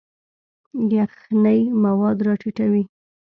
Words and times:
یخنۍ 0.97 1.59
مواد 1.83 2.17
راټیټوي. 2.27 2.83